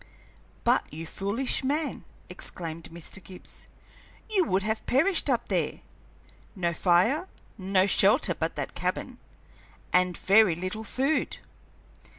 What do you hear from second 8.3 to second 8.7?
but